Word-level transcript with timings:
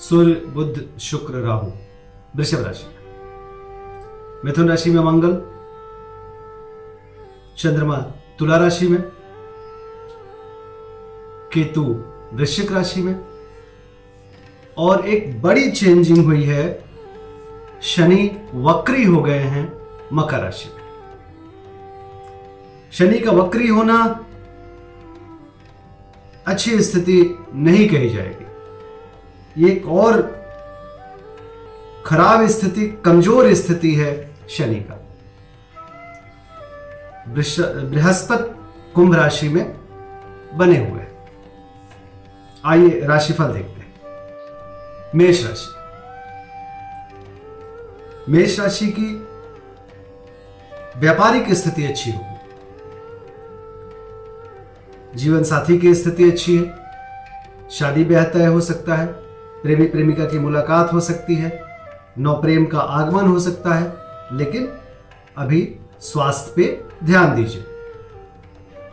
सूर्य 0.00 0.32
बुद्ध, 0.32 0.98
शुक्र, 1.00 1.34
राहु। 1.34 1.70
वृषभ 2.36 2.64
राशि। 2.66 2.86
मिथुन 4.44 4.68
राशि 4.68 4.90
में 4.90 5.02
मंगल, 5.02 5.32
चंद्रमा 7.58 7.96
तुला 8.38 8.56
राशि 8.56 8.88
में, 8.88 9.02
केतु 11.52 12.04
वृश्चिक 12.32 12.72
राशि 12.72 13.02
में, 13.02 13.24
और 14.78 15.06
एक 15.06 15.42
बड़ी 15.42 15.70
चेंजिंग 15.70 16.24
हुई 16.24 16.42
है, 16.42 16.84
शनि 17.82 18.50
वक्री 18.54 19.04
हो 19.04 19.22
गए 19.22 19.38
हैं 19.38 19.80
मकर 20.12 20.38
राशि 20.38 20.68
में। 20.68 20.80
शनि 22.92 23.18
का 23.18 23.32
वक्री 23.32 23.68
होना 23.68 24.24
अच्छी 26.46 26.82
स्थिति 26.82 27.38
नहीं 27.54 27.88
कही 27.88 28.10
जाएगी। 28.10 28.49
ये 29.58 29.70
एक 29.70 29.86
और 29.86 30.20
खराब 32.06 32.46
स्थिति, 32.46 32.86
कमज़ोर 33.04 33.54
स्थिति 33.54 33.94
है 33.94 34.12
शनि 34.48 34.80
का। 34.80 34.96
बृहस्पति 37.28 38.92
कुंभ 38.94 39.14
राशि 39.14 39.48
में 39.48 39.64
बने 40.54 40.78
हुए 40.78 41.00
आइए 42.64 43.00
राशिफल 43.00 43.52
देखते 43.52 43.80
हैं। 43.80 43.92
मेष 45.14 45.44
राशि। 45.46 45.68
मेष 48.28 48.58
राशि 48.60 48.86
की 48.98 49.08
व्यापारिक 51.00 51.52
स्थिति 51.54 51.84
अच्छी 51.86 52.10
होगी। 52.10 52.26
जीवन 55.18 55.42
साथी 55.42 55.78
की 55.78 55.94
स्थिति 55.94 56.30
अच्छी 56.30 56.56
है। 56.56 56.64
शादी 57.70 58.04
ब्याह 58.04 58.24
तय 58.24 58.46
हो 58.46 58.60
सकता 58.60 58.94
है। 58.94 59.06
प्रेमी 59.62 59.86
प्रेमिका 59.86 60.24
की 60.24 60.38
मुलाकात 60.38 60.92
हो 60.92 61.00
सकती 61.00 61.34
है, 61.34 61.62
नौ 62.18 62.34
प्रेम 62.34 62.66
का 62.66 62.78
आगमन 62.78 63.26
हो 63.28 63.40
सकता 63.40 63.74
है, 63.74 63.92
लेकिन 64.36 64.68
अभी 65.38 65.76
स्वास्थ्य 66.00 66.52
पे 66.56 66.84
ध्यान 67.04 67.34
दीजिए। 67.34 67.64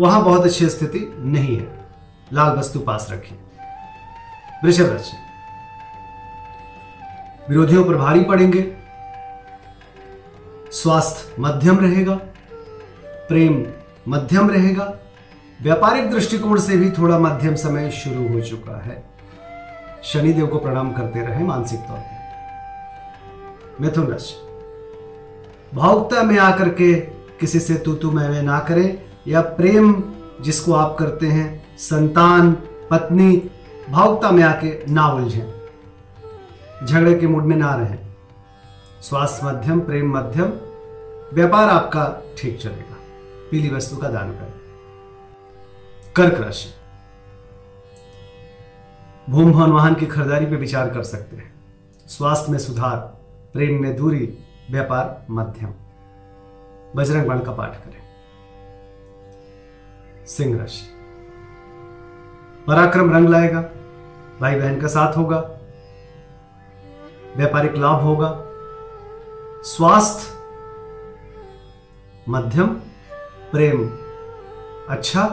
वहाँ 0.00 0.24
बहुत 0.24 0.44
अच्छी 0.44 0.68
स्थिति 0.68 1.14
नहीं 1.18 1.56
है। 1.56 1.84
लाल 2.32 2.56
वस्तु 2.56 2.80
पास 2.80 3.08
रखिए 3.10 3.38
वृषभ 4.64 4.92
राशि 4.92 5.16
विरोधियों 7.48 7.84
पर 7.84 7.94
भारी 7.94 8.24
पड़ेंगे। 8.24 8.76
स्वास्थ्य 10.72 11.42
मध्यम 11.42 11.78
रहेगा, 11.80 12.14
प्रेम 13.28 13.64
मध्यम 14.08 14.50
रहेगा। 14.50 14.94
व्यापारिक 15.62 16.10
दृष्टिकोण 16.10 16.58
से 16.58 16.76
भी 16.76 16.90
थोड़ा 16.90 17.18
मध्यम 17.18 17.54
समय 17.54 17.90
शुरू 17.90 18.28
हो 18.28 18.40
चुका 18.40 18.80
है। 18.82 19.13
शनिदेव 20.04 20.46
को 20.46 20.58
प्रणाम 20.58 20.92
करते 20.92 21.20
रहे 21.20 21.44
मानसिक 21.44 21.80
तौर 21.80 21.98
पर 21.98 22.24
मिथुन 23.80 24.06
राशि। 24.06 24.34
भावुकता 25.76 26.22
में 26.22 26.38
आकर 26.38 26.68
के 26.68 26.94
किसी 27.40 27.60
से 27.60 27.74
तू 27.74 27.94
तू 27.94 28.10
मैं 28.10 28.42
ना 28.42 28.58
करें, 28.58 29.02
या 29.28 29.40
प्रेम 29.40 30.02
जिसको 30.40 30.72
आप 30.72 30.96
करते 30.98 31.26
हैं, 31.26 31.78
संतान, 31.78 32.52
पत्नी, 32.90 33.50
भावुकता 33.90 34.30
में 34.30 34.42
आके 34.42 34.92
ना 34.92 35.08
उलझें। 35.08 35.54
झगड़े 36.86 37.14
के 37.14 37.26
मूड 37.26 37.44
में 37.44 37.56
ना 37.56 37.74
रहें। 37.74 37.98
स्वास्थ्य 39.02 39.46
मध्यम, 39.46 39.80
प्रेम 39.80 40.18
मध्यम, 40.18 40.52
व्यापार 41.34 41.68
आपका 41.68 42.22
ठीक 42.38 42.60
चलेगा। 42.60 42.96
पीली 43.50 43.70
वस्तु 43.70 43.96
का 43.96 44.08
दान 44.08 44.30
करें। 44.32 44.52
कर्क 46.16 46.40
राशि। 46.40 46.83
भूम 49.30 49.52
भवन 49.52 49.70
वाहन 49.70 49.94
की 49.94 50.06
खरीदारी 50.06 50.46
पर 50.46 50.56
विचार 50.56 50.90
कर 50.90 51.02
सकते 51.02 51.36
हैं। 51.36 51.52
स्वास्थ्य 52.06 52.52
में 52.52 52.58
सुधार, 52.58 52.96
प्रेम 53.52 53.80
में 53.82 53.96
दूरी, 53.96 54.38
व्यापार 54.70 55.26
मध्यम। 55.30 55.72
बजरंग 56.96 57.26
बाण 57.26 57.38
का 57.38 57.52
पाठ 57.52 57.76
करें। 57.76 58.02
सिंह 60.26 60.58
राशि। 60.58 60.86
पराक्रम 62.66 63.14
रंग 63.14 63.28
लाएगा 63.28 63.60
भाई 64.40 64.58
बहन 64.60 64.80
का 64.80 64.86
साथ 64.86 65.16
होगा, 65.16 65.38
व्यापारिक 67.36 67.76
लाभ 67.76 68.00
होगा, 68.00 68.30
स्वास्थ्य, 69.64 70.32
मध्यम, 72.28 72.66
प्रेम 73.52 73.88
अच्छा 74.88 75.24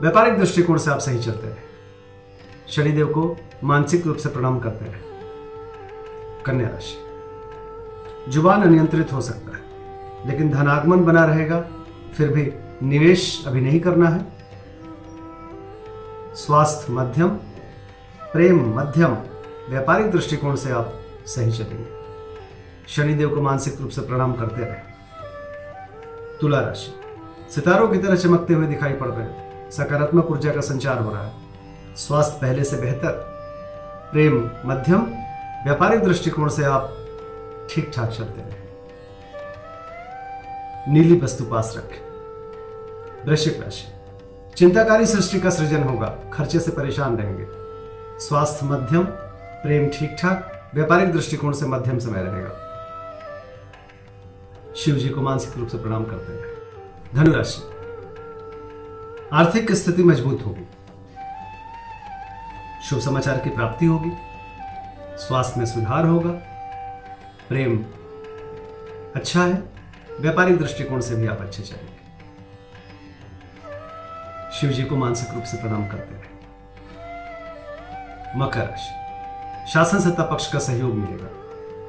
व्यापारिक 0.00 0.38
दृष्टिकोण 0.38 0.78
से 0.78 0.90
आप 0.90 0.98
सही 0.98 1.18
चलते 1.18 1.46
रहे 1.46 1.71
शनिदेव 2.72 3.06
को 3.06 3.36
मानसिक 3.64 4.06
रूप 4.06 4.16
से 4.16 4.28
प्रणाम 4.28 4.60
करते 4.60 4.84
रहे। 4.84 5.00
कन्या 6.46 6.68
राशि। 6.68 8.30
ज़ुबान 8.30 8.62
अनियंत्रित 8.62 9.12
हो 9.12 9.20
सकता 9.20 9.56
है, 9.56 9.62
लेकिन 10.30 10.50
धनागमन 10.50 11.04
बना 11.04 11.24
रहेगा, 11.24 11.60
फिर 12.16 12.28
भी 12.28 12.52
निवेश 12.86 13.44
अभी 13.46 13.60
नहीं 13.60 13.80
करना 13.80 14.08
है। 14.08 14.26
स्वास्थ्य 16.34 16.92
मध्यम, 16.92 17.28
प्रेम 18.32 18.78
मध्यम, 18.78 19.16
व्यापारिक 19.68 20.10
दृष्टिकोण 20.10 20.56
से 20.56 20.70
आप 20.70 21.00
सही 21.26 21.52
चलेंगे। 21.52 21.90
शनिदेव 22.88 23.34
को 23.34 23.40
मानसिक 23.40 23.80
रूप 23.80 23.90
से 23.90 24.00
प्रणाम 24.00 24.32
करते 24.32 24.60
रहे। 24.60 24.92
तुला 26.40 26.60
राशि। 26.60 26.94
सितारों 27.54 27.88
की 27.88 27.98
तरह 27.98 28.16
चमकते 28.16 28.54
हुए 28.54 28.66
दिखाई 28.66 28.92
पड़ 28.92 29.08
रहे 29.08 29.26
हैं। 29.26 29.70
सकारात्मक 29.70 30.26
ऊर्जा 30.26 30.52
का 30.52 30.60
संचार 30.60 30.98
हो 30.98 31.12
रहा 31.12 31.22
है। 31.22 31.41
स्वास्थ्य 31.96 32.38
पहले 32.40 32.64
से 32.64 32.76
बेहतर। 32.76 33.10
प्रेम 34.12 34.50
मध्यम, 34.64 35.02
व्यापारिक 35.64 36.04
दृष्टिकोण 36.04 36.48
से 36.48 36.64
आप 36.64 36.96
ठीक 37.70 37.92
ठाक 37.94 38.10
चलते 38.10 38.40
रहे 38.40 38.62
नीली 40.92 41.20
वस्तु 41.20 41.44
पास 41.44 41.74
रखें। 41.76 42.00
वृश्चिक 43.26 43.62
राशि। 43.62 43.92
चिंताकारी 44.56 45.06
सृष्टि 45.06 45.40
का 45.40 45.50
सृजन 45.50 45.82
होगा। 45.82 46.18
खर्चे 46.32 46.60
से 46.60 46.70
परेशान 46.70 47.16
रहेंगे। 47.16 47.46
स्वास्थ्य 48.18 48.66
मध्यम, 48.66 49.04
प्रेम 49.62 49.88
ठीक 49.88 50.16
ठाक 50.20 50.70
व्यापारिक 50.74 51.12
दृष्टिकोण 51.12 51.52
से 51.52 51.66
मध्यम 51.66 51.98
समय 51.98 52.22
रहेगा। 52.22 52.68
शिव 54.76 54.94
जी 54.94 55.08
को 55.08 55.20
मानसिक 55.20 55.58
रूप 55.58 55.68
से 55.68 55.78
प्रणाम 55.78 56.04
करते 56.04 56.32
हैं। 56.32 56.44
धनुराशि। 57.14 57.62
आर्थिक 59.32 59.72
स्थिति 59.72 60.02
मज़बूत 60.02 60.42
होगी। 60.46 60.68
शुभ 62.84 63.00
समाचार 63.00 63.38
की 63.38 63.50
प्राप्ति 63.50 63.86
होगी। 63.86 64.10
स्वास्थ्य 65.18 65.58
में 65.58 65.66
सुधार 65.66 66.06
होगा। 66.06 66.30
प्रेम 67.48 67.84
अच्छा 69.16 69.44
है। 69.44 69.62
व्यापारिक 70.20 70.58
दृष्टिकोण 70.58 71.00
से 71.00 71.14
भी 71.14 71.26
आप 71.26 71.40
अच्छे 71.40 71.62
चलेंगे। 71.62 72.02
शिव 74.60 74.70
जी 74.70 74.84
को 74.84 74.96
मानसिक 74.96 75.34
रूप 75.34 75.44
से 75.44 75.56
प्रणाम 75.56 75.88
करते 75.88 76.14
रहे। 76.14 76.32
मकर 78.38 78.60
राशि। 78.60 79.02
शासन 79.72 80.00
सत्ता 80.00 80.22
पक्ष 80.22 80.52
का 80.52 80.58
सहयोग 80.58 80.94
मिलेगा। 80.94 81.28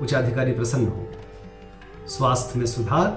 उच्च 0.02 0.14
अधिकारी 0.14 0.52
प्रसन्न 0.52 0.88
होंगे। 0.88 1.18
स्वास्थ्य 2.08 2.60
में 2.60 2.66
सुधार। 2.66 3.08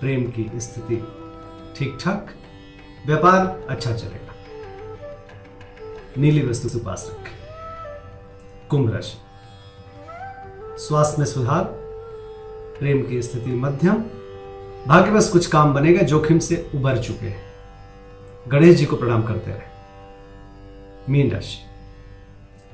प्रेम 0.00 0.22
की 0.30 0.60
स्थिति 0.60 0.96
ठीक 1.78 1.98
ठाक 2.04 2.26
व्यापार 3.06 3.66
अच्छा 3.70 3.92
चलेगा। 3.92 4.23
नीली 6.18 6.46
वस्तु 6.46 6.68
से 6.68 6.78
पास 6.78 7.10
रखें। 7.10 7.32
कुंभ 8.68 8.94
राशि। 8.94 9.18
स्वास्थ्य 10.82 11.16
में 11.18 11.26
सुधार, 11.26 11.64
प्रेम 12.78 13.08
की 13.08 13.22
स्थिति 13.22 13.50
मध्यम 13.50 13.94
भाग्यवश 14.88 15.28
कुछ 15.28 15.46
काम 15.46 15.74
बनेगा, 15.74 16.02
जोखिम 16.02 16.38
से 16.38 16.70
उबर 16.74 16.98
चुके 16.98 17.26
हैं। 17.26 17.42
गणेश 18.48 18.76
जी 18.76 18.86
को 18.86 18.96
प्रणाम 18.96 19.22
करते 19.22 19.50
रहे। 19.50 19.74
मीन 21.12 21.30
राशि। 21.30 21.58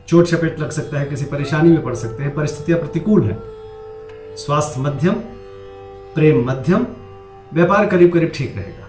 चोट 0.08 0.26
चपेट 0.26 0.60
लग 0.60 0.70
सकता 0.70 0.98
है, 0.98 1.06
किसी 1.06 1.24
परेशानी 1.24 1.68
में 1.68 1.82
पड़ 1.82 1.94
सकते 1.94 2.22
हैं, 2.22 2.34
परिस्थितियाँ 2.34 2.78
प्रतिकूल 2.78 3.24
है। 3.24 3.38
स्वास्थ्य 4.36 4.80
मध्यम, 4.80 5.14
प्रेम 6.14 6.50
मध्यम, 6.50 6.86
व्यापार 7.54 7.86
करीब 7.86 8.12
करीब 8.12 8.32
ठीक 8.34 8.56
रहेगा। 8.56 8.86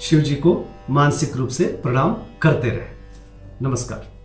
शिव 0.00 0.20
जी 0.20 0.34
को 0.34 0.64
मानसिक 0.90 1.36
रूप 1.36 1.48
से 1.48 1.64
प्रणाम 1.64 2.16
करते 2.42 2.68
रहें। 2.68 2.96
नमस्कार। 3.62 4.18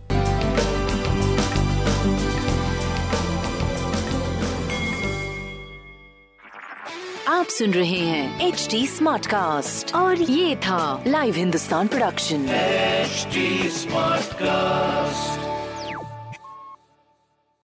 आप 7.28 7.46
सुन 7.46 7.70
रहे 7.70 7.98
हैं 7.98 8.48
एच 8.48 8.68
डी 8.70 8.86
स्मार्ट 8.86 9.26
कास्ट 9.26 9.94
और 9.94 10.22
ये 10.22 10.56
था 10.56 11.04
live 11.06 11.34
Hindustan 11.34 11.86
production 11.86 12.46
smart 13.70 14.32
cast 14.32 15.53